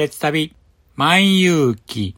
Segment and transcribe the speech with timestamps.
[0.00, 0.54] 鉄旅
[0.94, 2.16] 万有記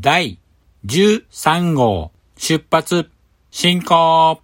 [0.00, 0.38] 第
[0.86, 3.10] 13号出発
[3.50, 4.43] 進行。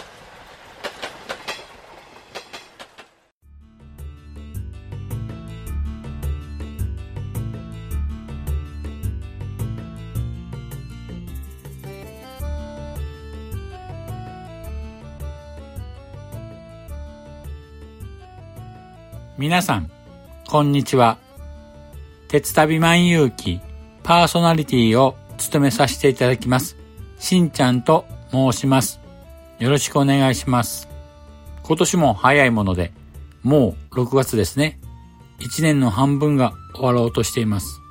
[19.41, 19.89] 皆さん、
[20.47, 21.17] こんにちは。
[22.27, 23.59] 鉄旅万有記
[24.03, 26.77] パーソナリティを務めさせていただきます。
[27.17, 28.99] しんちゃんと申します。
[29.57, 30.87] よろしくお願いします。
[31.63, 32.93] 今年も早いもので、
[33.41, 34.79] もう6月ですね。
[35.39, 37.81] 1年の半分が終わろうとしています。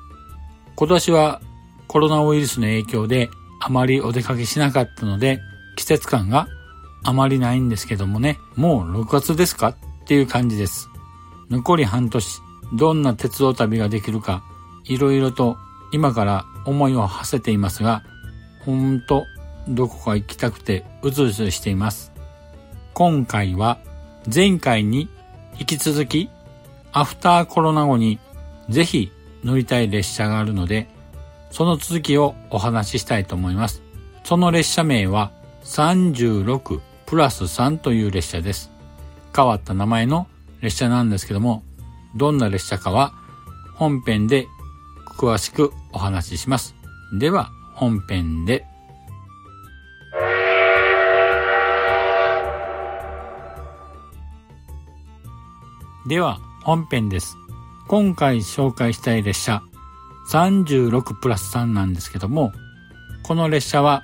[0.77, 1.41] 今年は
[1.89, 5.41] コロナウイルスの影響であまりお出かけしなかったので、
[5.75, 6.47] 季節感が
[7.03, 9.67] あまりないんですけどもね、もう6月ですか？
[9.67, 9.75] っ
[10.05, 10.87] ていう感じです。
[11.51, 12.41] 残り半年、
[12.73, 14.41] どんな鉄道旅ができるか、
[14.85, 15.57] いろいろと
[15.91, 18.03] 今から思いを馳せていますが、
[18.65, 19.25] ほんと
[19.67, 22.13] どこか行きたくてうずうずしています。
[22.93, 23.79] 今回は
[24.33, 25.09] 前回に
[25.59, 26.29] 引き続き
[26.93, 28.19] アフターコロナ後に
[28.69, 29.11] ぜひ
[29.43, 30.87] 乗りたい列車があるので、
[31.49, 33.83] その続きをお話ししたいと思います。
[34.23, 35.31] その列車名は
[35.65, 38.71] 36プラス3という列車です。
[39.35, 40.27] 変わった名前の
[40.61, 41.63] 列車なんですけども、
[42.15, 43.13] どんな列車かは
[43.75, 44.47] 本編で
[45.17, 46.75] 詳しくお話しします。
[47.13, 48.65] では本編で。
[56.07, 57.37] では本編です。
[57.87, 59.63] 今回紹介したい列車
[60.31, 62.53] 36プラス3なんですけども、
[63.23, 64.03] この列車は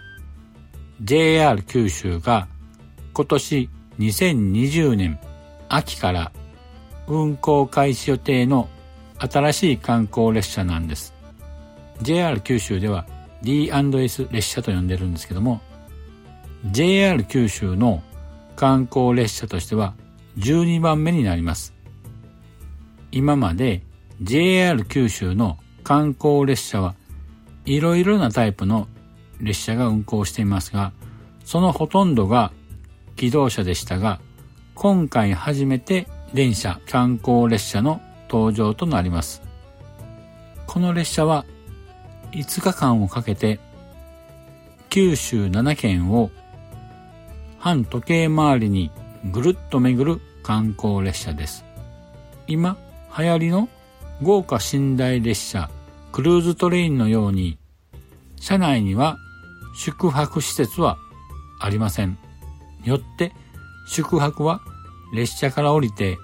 [1.01, 2.47] JR 九州が
[3.13, 3.69] 今年
[3.99, 5.19] 2020年
[5.69, 6.31] 秋から
[7.07, 8.69] 運行開始予定の
[9.17, 11.13] 新しい観光列車なんです。
[12.01, 13.05] JR 九州では
[13.41, 15.61] D&S 列車と呼んでるんですけども、
[16.71, 18.03] JR 九州の
[18.55, 19.93] 観光列車としては
[20.37, 21.73] 12番目になります。
[23.11, 23.81] 今まで
[24.21, 26.95] JR 九州の観光列車は
[27.65, 28.87] いろいろなタイプの
[29.39, 30.91] 列車が運行していますが、
[31.45, 32.51] そのほとんどが
[33.15, 34.19] 機動車でしたが、
[34.75, 39.41] 今回初めて電車観光列車の登場となります。
[40.65, 41.45] この列車は
[42.31, 43.59] 5日間をかけて
[44.89, 46.29] 九州7県を
[47.59, 48.91] 半時計回りに
[49.31, 51.65] ぐるっと巡る観光列車です。
[52.47, 52.77] 今
[53.17, 53.69] 流行りの
[54.21, 55.69] 豪華寝台列車
[56.11, 57.57] クルーズトレインのように
[58.39, 59.17] 車内には
[59.75, 60.97] 宿泊施設は
[61.59, 62.17] ありません。
[62.83, 63.33] よって
[63.87, 64.61] 宿泊は
[65.13, 66.17] 列車から降りて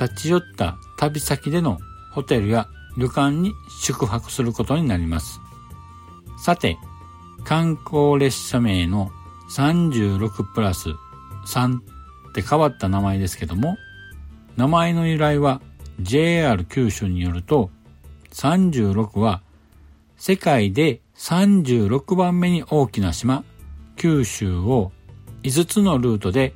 [0.00, 1.78] 立ち寄った旅先での
[2.12, 5.40] ホテルや旅館に宿泊することになります。
[6.38, 6.78] さて、
[7.44, 9.10] 観光列車名の
[9.50, 10.90] 36プラス
[11.46, 11.82] 3っ
[12.34, 13.76] て変わった名前ですけども、
[14.56, 15.60] 名前の由来は
[16.00, 17.70] JR 九州によると、
[18.32, 19.42] 36は
[20.16, 23.44] 世界で36番目に大きな島、
[23.96, 24.92] 九州を
[25.42, 26.54] 5つのルートで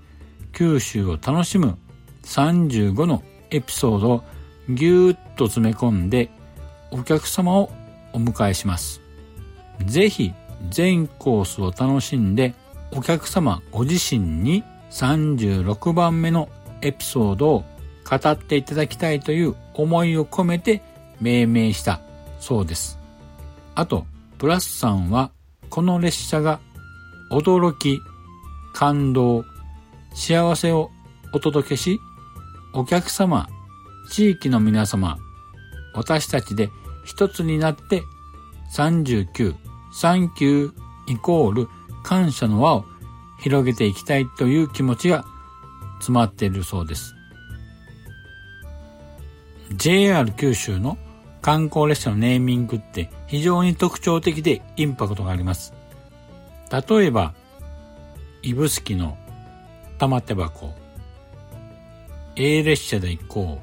[0.52, 1.79] 九州を楽しむ
[2.25, 4.25] 35のエピソードを
[4.69, 6.31] ぎゅーっと詰め込んで
[6.91, 7.70] お客様を
[8.12, 9.00] お迎えします。
[9.85, 10.32] ぜひ
[10.69, 12.55] 全コースを楽しんで
[12.93, 16.49] お客様ご自身に36番目の
[16.82, 17.64] エピソードを
[18.08, 20.82] 語っていただきたいという思いを込めて
[21.20, 22.00] 命名した
[22.41, 22.99] そうです。
[23.75, 24.06] あと、
[24.38, 25.31] プラスさんは
[25.69, 26.61] この列車が
[27.31, 28.00] 驚き、
[28.75, 29.44] 感動、
[30.14, 30.90] 幸せを
[31.32, 32.00] お届けし、
[32.72, 33.48] お客様、
[34.10, 35.18] 地域の皆様、
[35.94, 36.70] 私たちで
[37.04, 38.02] 一つになって
[38.74, 39.54] 39、
[39.92, 40.72] 39
[41.08, 41.68] イコール
[42.02, 42.84] 感謝の輪を
[43.40, 45.24] 広げていきたいという気持ちが
[45.94, 47.14] 詰まっているそうです。
[49.76, 50.98] JR 九州の
[51.42, 55.72] 観光列車のネーミングって非常に特徴的でインパクトがあります。
[56.70, 57.34] 例えば、
[58.42, 59.16] 指宿の
[60.00, 60.75] 玉手箱、
[62.35, 63.58] A 列車で行こ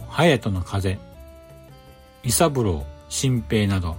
[0.00, 0.98] う、隼人の風、
[2.24, 3.98] 伊三郎、新平など、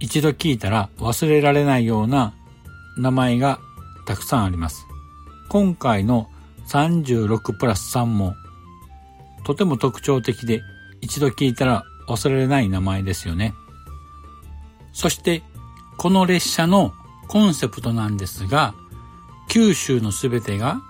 [0.00, 2.32] 一度聞いたら忘れられないような
[2.96, 3.58] 名前が
[4.06, 4.86] たくさんあります。
[5.50, 6.30] 今回の
[6.68, 8.34] 36プラス3も
[9.44, 10.62] とても特徴的で
[11.02, 13.52] 一度聞いたら忘れられない名前ですよね。
[14.94, 15.42] そして
[15.98, 16.94] この列車の
[17.28, 18.74] コンセプトなんですが
[19.50, 20.80] 九州のすべてが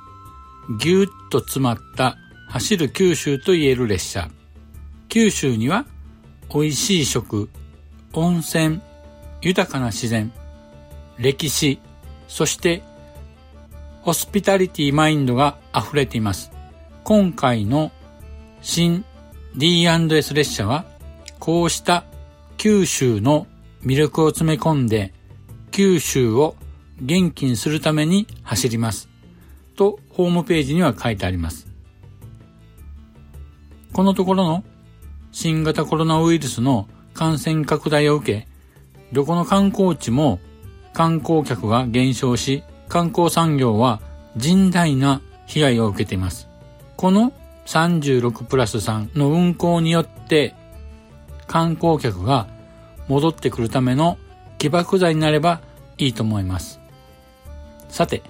[0.79, 2.17] ぎゅっと詰まった
[2.49, 4.31] 走る九州と言える列車。
[5.09, 5.87] 九州には
[6.53, 7.51] 美味しい食、
[8.13, 8.81] 温泉、
[9.43, 10.33] 豊かな自然、
[11.19, 11.79] 歴史、
[12.29, 12.83] そして
[14.03, 16.51] ホスピタリティマインドが溢れています。
[17.05, 17.93] 今回の
[18.63, 19.05] 新
[19.57, 20.85] D&S 列車は
[21.39, 22.05] こうした
[22.57, 23.47] 九州の
[23.85, 25.13] 魅力を詰め込んで
[25.71, 26.57] 九州を
[27.01, 29.14] 元気にするために走ります。
[29.75, 31.67] とホームページには書いてあります。
[33.93, 34.65] このところの
[35.33, 38.49] 新型コロナウイルスの感染拡大を受け、
[39.13, 40.41] どこの観光地も
[40.93, 44.01] 観光客が減少し、観光産業は
[44.37, 46.49] 甚大な被害を受けています。
[46.97, 47.33] この
[47.67, 50.55] 36プラス3の運行によって
[51.47, 52.47] 観光客が
[53.09, 54.19] 戻ってくるための
[54.59, 55.61] 起爆剤になれば
[55.99, 56.81] いいと思います。
[57.89, 58.23] さて、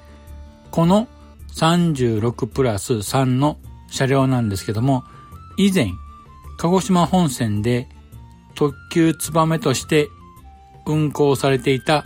[0.71, 1.09] この
[1.57, 3.59] 36プラス3の
[3.89, 5.05] 車両なんですけども、
[5.57, 5.93] 以前、
[6.57, 7.89] 鹿児島本線で
[8.55, 10.09] 特急ツバメとして
[10.87, 12.05] 運行されていた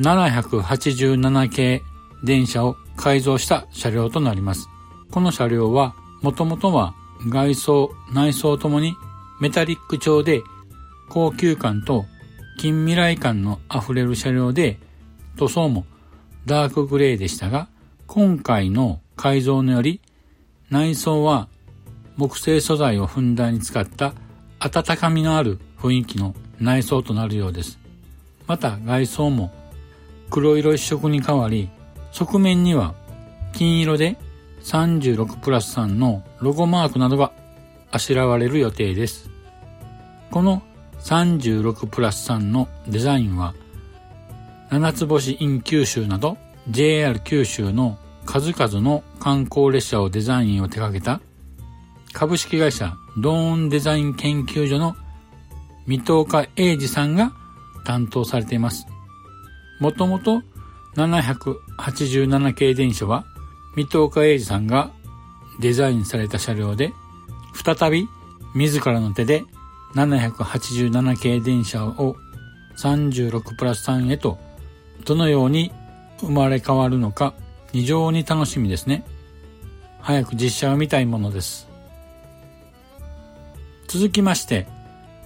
[0.00, 1.82] 787系
[2.24, 4.68] 電車を改造した車両となります。
[5.10, 6.94] この車両は、もともとは
[7.28, 8.94] 外装、内装ともに
[9.40, 10.42] メタリック調で
[11.08, 12.06] 高級感と
[12.58, 14.78] 近未来感の溢れる車両で、
[15.36, 15.86] 塗装も
[16.46, 17.68] ダークグレーでしたが、
[18.06, 20.00] 今回の改造により
[20.70, 21.48] 内装は
[22.16, 24.14] 木製素材をふんだんに使った
[24.58, 27.78] 温かみのある雰囲気の内装となるようです。
[28.46, 29.52] また外装も
[30.30, 31.68] 黒色一色に変わり、
[32.12, 32.94] 側面には
[33.52, 34.18] 金色で
[34.62, 37.32] 36プラス3のロゴマークなどが
[37.90, 39.30] あしらわれる予定です。
[40.30, 40.62] この
[41.00, 43.54] 36プラス3のデザインは
[44.70, 46.38] 七つ星 in 九州など
[46.68, 51.20] JR 九州の数々の観光列車をデザインを手掛けた
[52.12, 54.96] 株式会社ドーンデザイン研究所の
[55.86, 57.32] 三藤岡英二さんが
[57.84, 58.86] 担当されています。
[59.80, 60.42] もともと
[60.94, 63.24] 787系電車は
[63.74, 64.92] 三藤岡英二さんが
[65.60, 66.92] デザインされた車両で、
[67.54, 68.08] 再び
[68.54, 69.44] 自らの手で
[69.94, 72.16] 787系電車を
[72.76, 74.38] 36プラス3へと
[75.04, 75.72] どのように
[76.22, 77.34] 生まれ変わるのか
[77.72, 79.04] 非常に楽しみですね。
[80.00, 81.68] 早く実写を見たいものです。
[83.88, 84.66] 続きまして、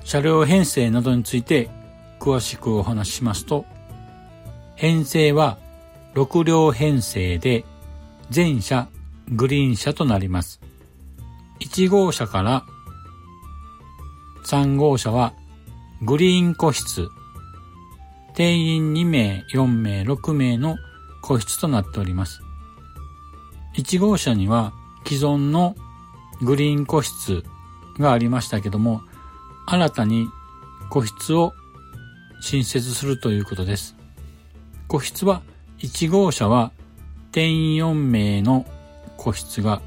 [0.05, 1.71] 車両編成などについて
[2.21, 3.65] 詳しくお話ししますと、
[4.75, 5.59] 編成は
[6.15, 7.65] 6両編成で
[8.31, 8.88] 全車
[9.33, 10.61] グリーン車となります。
[11.61, 12.65] 1号車から
[14.45, 15.33] 3号車は
[16.03, 17.09] グリーン個室、
[18.35, 20.76] 定員2名、4名、6名の
[21.26, 22.40] 個室となっております。
[23.75, 24.73] 1号車には
[25.04, 25.75] 既存の
[26.40, 27.42] グリーン個室
[27.99, 29.02] がありましたけども、
[29.66, 30.28] 新たに
[30.88, 31.52] 個室を
[32.40, 33.97] 新設するということです。
[34.87, 35.42] 個室は
[35.78, 36.71] 1号車は
[37.33, 38.64] 定員4名の
[39.16, 39.83] 個室が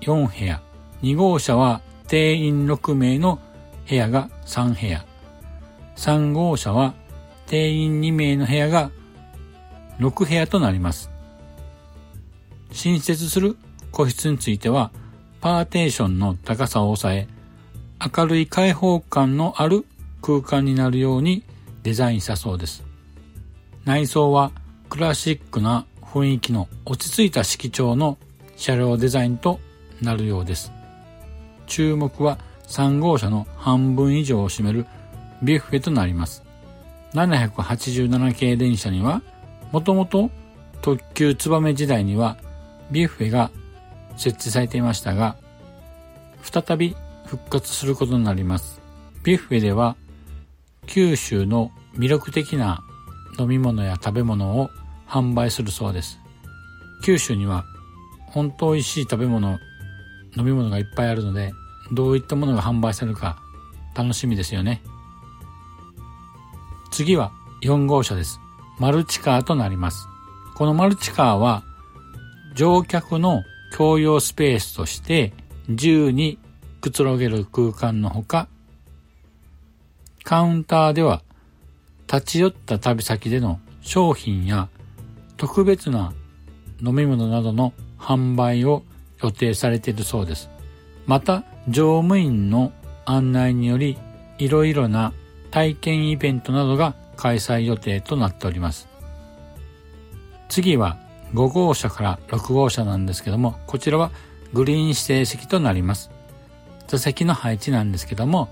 [0.00, 0.62] 4部屋、
[1.02, 3.38] 2号車は定員6名の
[3.86, 5.04] 部屋が3部屋、
[5.96, 6.94] 3号車は
[7.46, 8.90] 定員2名の部屋が
[9.98, 11.10] 6部屋となります。
[12.72, 13.56] 新設する
[13.90, 14.90] 個室については、
[15.40, 17.28] パーテーションの高さを抑え、
[18.16, 19.84] 明るい開放感のある
[20.22, 21.42] 空間になるように
[21.82, 22.84] デザインしたそうです。
[23.84, 24.52] 内装は
[24.88, 28.18] クラシックな雰囲気の落ち着いた色調の
[28.56, 29.60] 車両デザインと
[30.00, 30.72] なるようです。
[31.66, 34.86] 注目は3号車の半分以上を占める
[35.42, 36.42] ビュッフェとなります。
[37.14, 39.22] 787系電車には、
[39.72, 40.30] もともと
[40.82, 42.36] 特急つばめ時代には
[42.90, 43.50] ビュッフェが
[44.16, 45.36] 設置されていましたが、
[46.42, 46.94] 再び
[47.26, 48.80] 復活することになります。
[49.24, 49.96] ビュッフェでは
[50.86, 52.82] 九州の魅力的な
[53.38, 54.70] 飲み物や食べ物を
[55.08, 56.18] 販売するそうです。
[57.02, 57.64] 九州には
[58.26, 59.58] 本当美味しい食べ物、
[60.36, 61.52] 飲み物がいっぱいあるので、
[61.92, 63.38] どういったものが販売されるか
[63.94, 64.82] 楽しみですよね。
[66.90, 68.41] 次は4号車です。
[68.82, 70.08] マルチカーとなります。
[70.56, 71.62] このマルチカーは
[72.56, 73.44] 乗客の
[73.76, 75.32] 共用スペースとして
[75.68, 76.40] 自由に
[76.80, 78.48] くつろげる空間のほか、
[80.24, 81.22] カウンターでは
[82.12, 84.68] 立ち寄った旅先での商品や
[85.36, 86.12] 特別な
[86.80, 88.82] 飲み物などの販売を
[89.22, 90.50] 予定されているそうです。
[91.06, 92.72] また、乗務員の
[93.04, 93.96] 案内により、
[94.38, 95.12] いろいろな
[95.52, 98.88] 体験イベントなどが開催予定となっております。
[100.48, 100.98] 次は
[101.34, 104.10] 5号車から6号車なんですけども、こちらは
[104.52, 106.10] グリーン指定席となります。
[106.88, 108.50] 座席の配置なんですけども、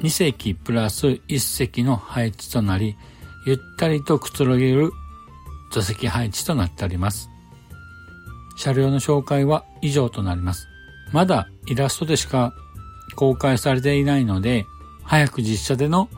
[0.00, 2.96] 2席プラス1席の配置となり、
[3.46, 4.92] ゆったりとくつろげる
[5.72, 7.28] 座席配置となっております。
[8.56, 10.68] 車両の紹介は以上となります。
[11.12, 12.54] まだイラストでしか
[13.16, 14.64] 公開されていないので、
[15.04, 16.08] 早く実写での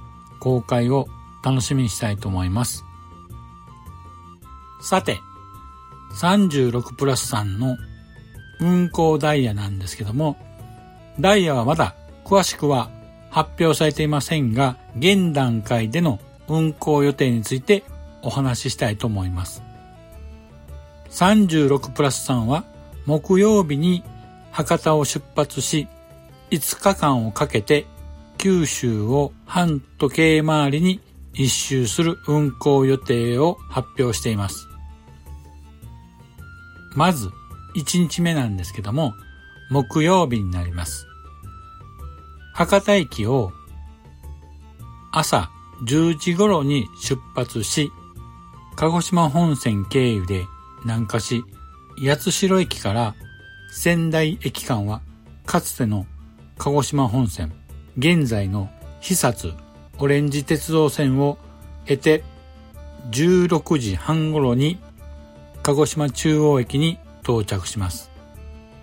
[0.45, 1.09] 公開を
[1.43, 2.85] 楽しみにしたいと思います。
[4.83, 5.19] さて、
[6.21, 7.79] 36プラス3の
[8.61, 10.37] 運行ダイヤなんですけども、
[11.19, 11.95] ダイヤはまだ
[12.27, 12.91] 詳しくは
[13.31, 17.83] 発表されていませんが、現段階での運行予定について
[18.21, 19.63] お話ししたいと思います。
[21.09, 22.65] 36プラス3は
[23.07, 24.05] 木曜日に
[24.51, 25.89] 博多を出発し、
[26.51, 27.87] 5日間をかけて
[28.39, 31.01] 九州を半時計回りに
[31.33, 34.69] 一周する運行予定を発表しています。
[36.95, 37.31] まず、
[37.75, 39.15] 1日目なんですけども、
[39.71, 41.07] 木曜日になります。
[42.53, 43.53] 博多駅を
[45.11, 45.51] 朝
[45.87, 47.91] 10時頃に出発し、
[48.77, 50.47] 鹿児島本線経由で
[50.85, 51.45] 南下し、
[52.05, 53.15] 八代駅から
[53.71, 55.03] 仙台駅間は
[55.47, 56.07] かつての
[56.59, 57.53] 鹿児島本線、
[57.97, 58.71] 現在の
[59.01, 59.55] 久津
[59.99, 61.39] オレンジ鉄道線を
[61.85, 62.25] 経て
[63.11, 64.79] 16時半頃に
[65.63, 68.11] 鹿児島中央駅に到着します。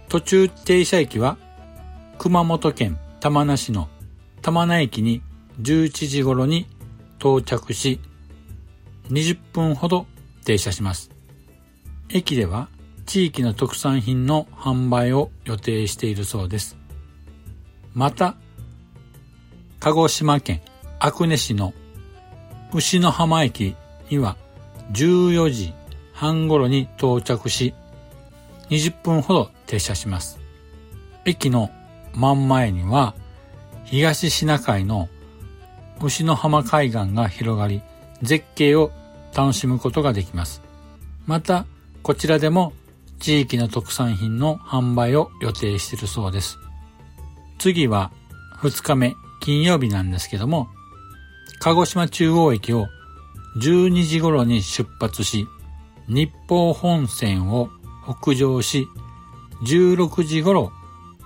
[0.08, 1.38] 途中停車駅は
[2.18, 3.90] 熊本県玉名市の
[4.42, 5.22] 玉名駅に
[5.62, 6.68] 11時頃に
[7.20, 8.00] 到着し
[9.10, 10.06] 20分ほど
[10.46, 11.12] 停車します。
[12.10, 12.70] 駅では
[13.06, 16.78] 地域の特産品の販売を予定しているそうです。
[17.94, 18.36] また、
[19.82, 20.62] 鹿児島県
[21.00, 21.74] 阿久根市の
[22.72, 23.76] 牛の浜駅
[24.12, 24.38] には
[24.92, 25.74] 14時
[26.14, 27.74] 半頃に到着し、
[28.70, 30.40] 20分ほど停車します。
[31.26, 31.72] 駅の
[32.14, 33.16] 真ん前には
[33.84, 35.10] 東シナ海の
[36.00, 37.82] 牛の浜海岸が広がり、
[38.22, 38.92] 絶景を
[39.36, 40.62] 楽しむことができます。
[41.26, 41.66] また、
[42.04, 42.74] こちらでも
[43.20, 46.60] 地域の特産品の販売を予定しているそうです。
[47.58, 48.12] 次は
[48.62, 50.70] 2日目金曜日なんですけども、
[51.60, 52.88] 鹿児島中央駅を
[53.62, 55.48] 12時頃に出発し、
[56.08, 57.70] 日報本線を
[58.22, 58.88] 北上し、
[59.66, 60.72] 16時頃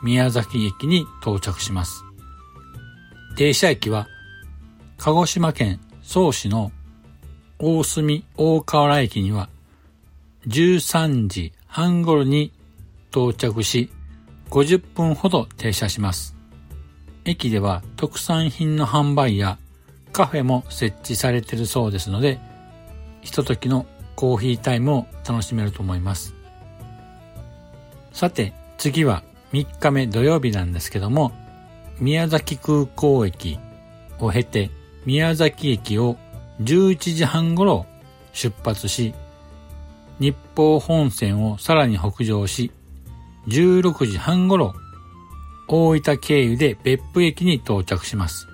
[0.01, 2.03] 宮崎駅に到着します。
[3.37, 4.07] 停車駅は
[4.97, 6.71] 鹿児島県総市の
[7.59, 9.49] 大隅大河原駅には
[10.47, 12.53] 13時半頃に
[13.11, 13.89] 到着し
[14.49, 16.34] 50分ほど停車します。
[17.25, 19.57] 駅では特産品の販売や
[20.13, 22.39] カフェも設置されているそうですので、
[23.21, 26.35] ひとときのコーヒータイムを楽しめると思います。
[28.13, 31.33] さて、次は3日目土曜日なんですけども、
[31.99, 33.59] 宮崎空港駅
[34.19, 34.69] を経て、
[35.05, 36.17] 宮崎駅を
[36.61, 37.85] 11時半頃
[38.31, 39.13] 出発し、
[40.19, 42.71] 日報本線をさらに北上し、
[43.47, 44.73] 16時半頃、
[45.67, 48.47] 大分経由で別府駅に到着します。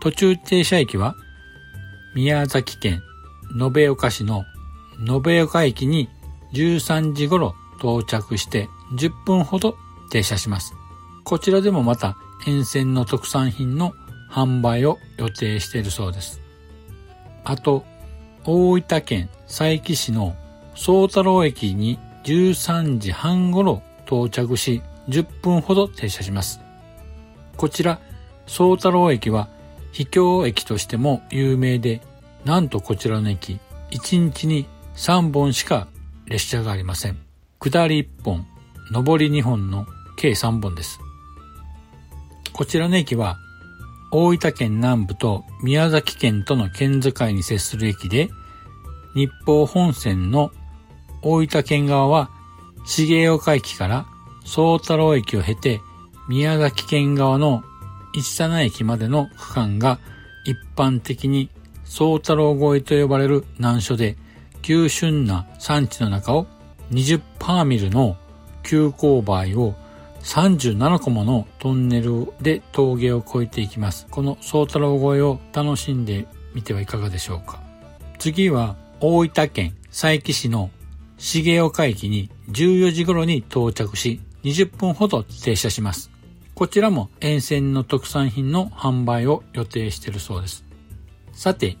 [0.00, 1.16] 途中停車駅は、
[2.14, 3.02] 宮崎県
[3.58, 4.44] 延岡市の
[5.06, 6.08] 延岡駅に
[6.54, 9.76] 13時頃到着して10分ほど
[10.10, 10.74] 停車します。
[11.24, 13.92] こちらでもまた沿線の特産品の
[14.30, 16.40] 販売を予定しているそうです。
[17.44, 17.84] あと、
[18.44, 20.36] 大分県佐伯市の
[20.74, 26.60] 宗太郎駅に13時半頃到着し10分ほど停車します。
[27.56, 28.00] こちら
[28.46, 29.48] 宗太郎駅は
[29.92, 32.00] 秘境駅としても有名で、
[32.44, 34.66] なんとこちらの駅、1日に
[34.96, 35.86] 3本しか
[36.26, 37.18] 列車がありません。
[37.60, 38.46] 下り1本、
[38.90, 40.98] 上り2本の計3本です。
[42.52, 43.38] こちらの駅は
[44.10, 48.30] 大分県南部と宮崎県との県境に接する駅で、
[49.14, 50.50] 日報本線の
[51.22, 52.30] 大分県側は
[52.86, 54.06] 重岡駅から
[54.44, 55.80] 宗太郎駅を経て
[56.28, 57.62] 宮崎県側の
[58.14, 59.98] 市田駅までの区間が
[60.44, 61.48] 一般的に
[61.84, 64.16] 宗太郎越えと呼ばれる難所で
[64.60, 66.46] 急峻な山地の中を
[66.90, 68.16] 20パーミルの
[68.62, 69.74] 急勾配を
[70.22, 74.06] 37個ものトンネルで峠を越えていきます。
[74.10, 77.60] この宗太郎越えを楽しんでみてはいかがでしょうか。
[78.18, 80.70] 次は大分県佐伯市の
[81.18, 86.10] 重岡駅に14時頃に到着し20分ほど停車します。
[86.54, 90.64] こちらも沿線の特産品の販売を予定しているそうです。
[91.32, 91.76] さて、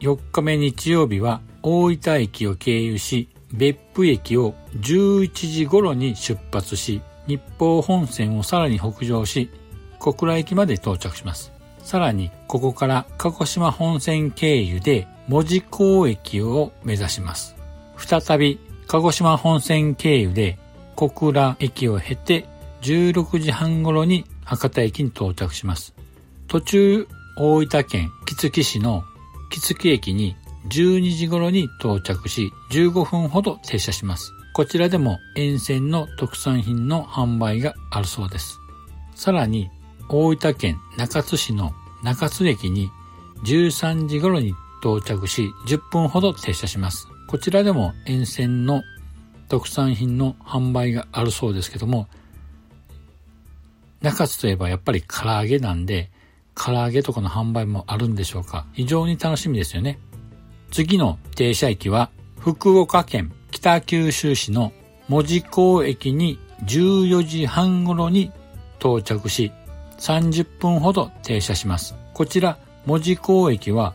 [0.00, 9.50] 4日目日曜日は大分駅を経由し、別府駅を11時頃に出発し、日報本線をさらに北上し、
[9.98, 11.52] 小倉駅まで到着します。
[11.78, 17.56] さらに、ここから鹿児島本線経由で門司港駅を目指します。
[17.96, 20.58] 再び、鹿児島本線経由で
[20.96, 22.46] 小倉駅を経て
[22.82, 25.94] 16時半頃に博多駅に到着します。
[26.48, 29.04] 途中、大分県杵築市の
[29.50, 30.36] 杵築駅に
[30.68, 34.32] 12時頃に到着し、15分ほど停車します。
[34.52, 38.58] こちらでも沿線の特産品の販売があるそうです。
[39.14, 39.70] さらに、
[40.08, 41.72] 大分県中津市の
[42.02, 42.90] 中津駅に
[43.44, 47.08] 13時頃に到着し、10分ほど停車します。
[47.28, 48.82] こちらでも沿線の
[49.52, 52.08] 特産品の販売があるそうですけども、
[54.00, 56.10] 中津といえばやっぱり唐揚げなんで、
[56.54, 59.98] 唐揚げとかの販売もあるんでしょうか非常に楽しみですよね。
[60.70, 64.72] 次の停車駅は福岡県北九州市の
[65.06, 68.32] 門司港駅に14時半頃に
[68.78, 69.52] 到着し
[69.98, 71.94] 30分ほど停車します。
[72.14, 73.92] こちら門司港駅は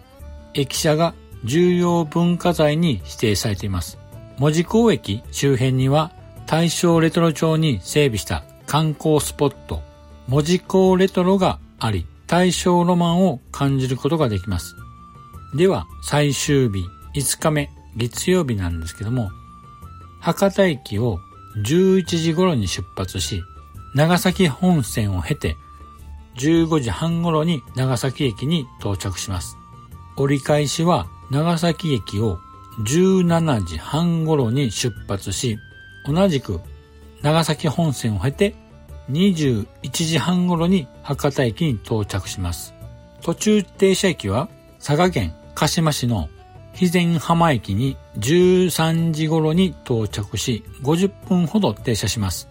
[0.53, 3.97] 駅舎が重要文化財に指定されています。
[4.37, 6.11] 門司港駅周辺には
[6.45, 9.81] 大正レトロ町に整備した観光スポット
[10.27, 14.75] 文字工レトロがあり、大正ロマンを感じることができます。
[15.55, 19.29] では、最終日5日目月曜日なんですけども、
[20.19, 21.19] 博多駅を
[21.65, 23.41] 11時頃に出発し、
[23.95, 25.55] 長崎本線を経て、
[26.35, 29.55] 15時半頃に長崎駅に到着します。
[30.17, 32.39] 折り返しは長崎駅を
[32.83, 35.59] 17時半頃に出発し、
[36.05, 36.59] 同じく
[37.21, 38.55] 長崎本線を経て
[39.11, 42.73] 21時半頃に博多駅に到着します。
[43.21, 46.29] 途中停車駅は佐賀県鹿島市の
[46.73, 52.47] 肥前浜駅に13時頃に到着し50分ほど停車します。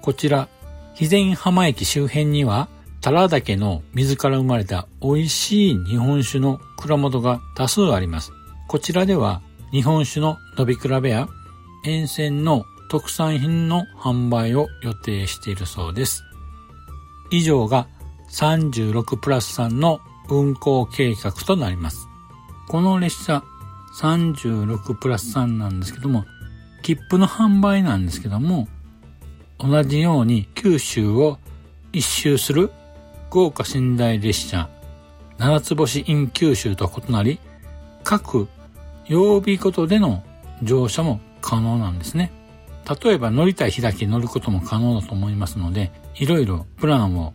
[0.00, 0.48] こちら、
[0.94, 2.68] 肥前浜駅周辺には、
[3.02, 8.32] タラ岳の水から生まれた美味しい日本酒の蔵元が多数あります。
[8.68, 11.28] こちらでは日本酒の飲み比べや
[11.84, 16.24] 沿線の特産品の販売を予定しているそうです。
[17.30, 17.88] 以上が
[18.32, 22.08] 36プラス3の運行計画となります。
[22.68, 23.44] この列車
[24.00, 26.24] 36プラス3なんですけども、
[26.82, 28.68] 切符の販売なんですけども、
[29.58, 31.38] 同じように九州を
[31.92, 32.70] 一周する
[33.30, 34.68] 豪華寝台列車
[35.38, 37.38] 七つ星 in 九州と異なり、
[38.02, 38.48] 各
[39.08, 40.22] 曜日ごとでの
[40.62, 42.32] 乗車も可能なんですね。
[43.02, 47.34] 例えば乗りたい日だけ乗ることも可能だと思いますので、いろいろプランを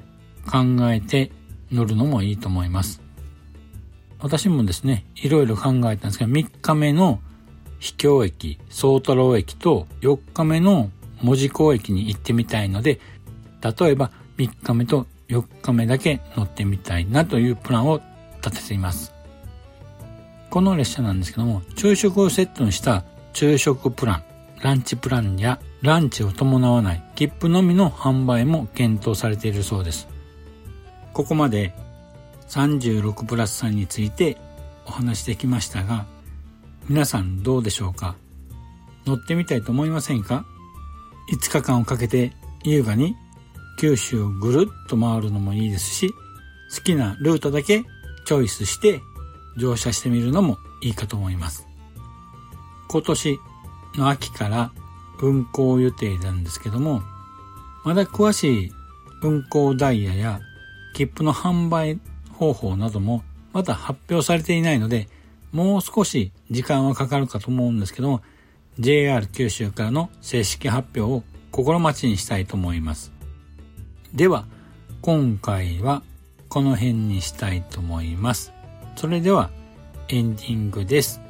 [0.50, 0.60] 考
[0.92, 1.32] えて
[1.72, 3.02] 乗るのもいいと思います。
[4.20, 7.20] 私もですね、いろいろ考えたんですけど、3日目の
[7.80, 10.90] 秘境駅、宗太郎駅と4日目の
[11.22, 13.00] 門司港駅に行ってみたいので、
[13.62, 18.02] 例えば3日目と4日目だけ乗ってみたいなというプランを
[18.44, 19.14] 立てています。
[20.52, 24.24] この列車なんですけども、昼食をセットにした昼食プラン、
[24.62, 30.10] ランチプランやランチを伴わない切符のみの販売も検討されているそうです。
[31.14, 31.74] ここまで
[32.50, 34.38] 36プラス3について
[34.86, 36.06] お話してきましたが、
[36.90, 38.16] 皆さんどうでしょうか？
[39.06, 40.46] 乗ってみたいと思いませんか
[41.32, 42.34] ?5 日間をかけて
[42.66, 43.16] 優雅に
[43.80, 46.14] 九州をぐるっと回るのもいいですし、
[46.76, 47.86] 好きなルートだけ
[48.26, 49.00] チョイスして
[49.58, 51.68] 乗車してみるのもいいかと思います。
[52.90, 53.40] 今年
[53.96, 54.72] の秋から
[55.22, 57.04] 運行予定なんですけども、
[57.84, 58.72] まだ詳しい
[59.22, 60.40] 運行ダイヤや
[60.94, 62.00] 切符の販売
[62.34, 65.08] 方法などもまだ発表されていないので、
[65.52, 68.22] もう少し時間はかかるかと思うんですけども、
[68.80, 73.12] JR 九州からの正式発表を心待ちにしたいと思います。
[74.14, 74.46] では、
[75.02, 76.04] 今回は
[76.48, 78.54] この辺にしたいと思います。
[78.96, 79.50] それでは
[80.10, 81.22] エンディングです。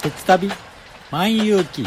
[0.00, 0.48] 鉄旅
[1.10, 1.84] 万有記。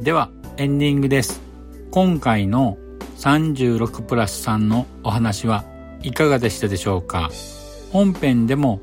[0.00, 1.40] ではエンディングです。
[1.90, 2.78] 今回の
[3.18, 5.64] 36プラス3のお話は
[6.02, 7.30] いかがでしたでしょうか？
[7.90, 8.80] 本編でも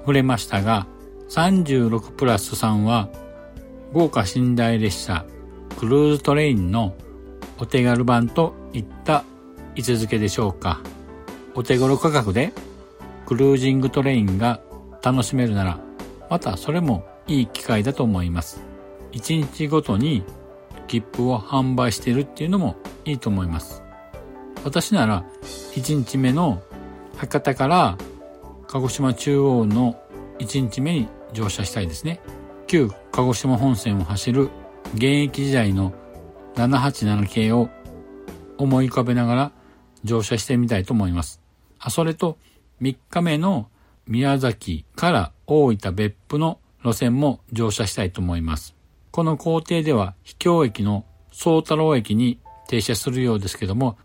[0.00, 0.86] 触れましたが
[1.30, 3.08] 36プラス3は
[3.94, 5.24] 豪華寝台列車
[5.78, 6.94] クルーズトレインの
[7.58, 9.24] お手軽版といった
[9.74, 10.82] 位置づけでしょうか？
[11.54, 12.52] お手頃価格で
[13.24, 14.60] クルージングトレインが
[15.02, 15.80] 楽しめるなら
[16.28, 18.60] またそれもいい機会だと思います。
[19.12, 20.24] 1日ごとに
[20.88, 22.76] 切符を販売しているっていうのも
[23.10, 23.82] いいと思います。
[24.64, 25.24] 私なら
[25.74, 26.62] 1日目の
[27.16, 27.98] 博多から
[28.66, 30.00] 鹿児島中央の
[30.38, 32.20] 1日目に乗車したいですね。
[32.66, 34.50] 旧鹿児島本線を走る
[34.94, 35.92] 現役時代の
[36.54, 37.70] 787系を
[38.58, 39.52] 思い浮かべながら
[40.04, 41.40] 乗車してみたいと思います。
[41.78, 42.38] あ、それと
[42.82, 43.68] 3日目の
[44.06, 48.74] 宮崎から大分別府の路線も乗車したいと思います。
[49.10, 53.98] この工程では秘境駅の宗太郎駅に停車するようですけども、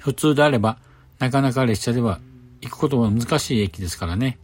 [0.00, 0.78] 普通であれば
[1.18, 2.20] なかなか列車では
[2.60, 4.38] 行くことが難しい駅ですからね。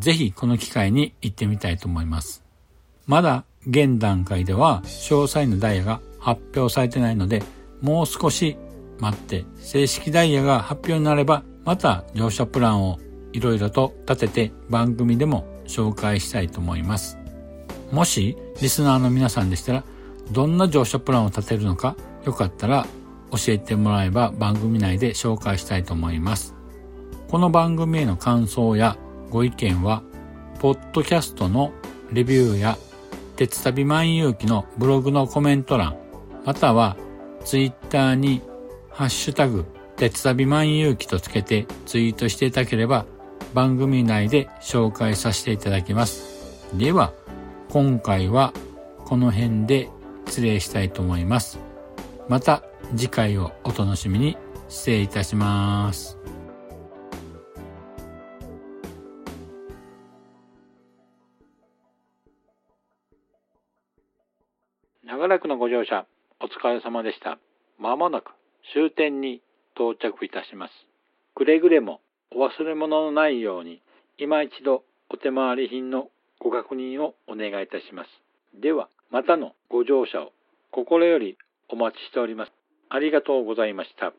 [0.00, 2.42] ぜひこの機会に行ってみたいと思います。
[3.06, 7.42] まだ現段階では詳細のダイヤが発表されてないので、
[7.80, 8.56] もう少し
[8.98, 12.98] 待って正式ダイヤが発表になればまた乗車プランを
[13.32, 17.18] いろいろと立てて番組でも紹介したいと思います。
[17.90, 19.84] もしリスナーの皆さんでしたら
[20.30, 22.86] どんな乗車プランを立てるのかよかったら
[23.32, 26.54] 教えてもらえば番組内で紹介したいと思います。
[27.28, 28.98] この番組への感想や
[29.30, 30.02] ご意見は、
[30.60, 31.72] ポッドキャストの
[32.12, 32.76] レビューや、
[33.36, 35.96] 鉄旅万有記のブログのコメント欄、
[36.44, 36.96] または
[37.44, 38.42] ツイッターに
[38.90, 39.64] ハッシュタグ、
[39.96, 43.06] 鉄旅万有記とつけてツイートしていただければ
[43.54, 46.68] 番組内で紹介させていただきます。
[46.74, 47.12] では、
[47.70, 48.52] 今回は
[49.06, 49.88] この辺で
[50.26, 51.58] 失礼したいと思います。
[52.28, 52.62] また
[52.94, 54.36] 次回をお楽しみに
[54.68, 56.18] 失礼いたします。
[65.04, 66.06] 長らくのご乗車、
[66.40, 67.38] お疲れ様でした。
[67.78, 68.32] まもなく
[68.74, 69.40] 終点に
[69.74, 70.72] 到着いたします。
[71.34, 72.00] くれぐれも
[72.30, 73.80] お忘れ物のないように、
[74.18, 76.08] 今一度お手回り品の
[76.40, 78.08] ご確認をお願いいたします。
[78.60, 80.32] では、またのご乗車を
[80.70, 82.61] 心よりお待ちしております。
[82.94, 84.12] ありがとうございました。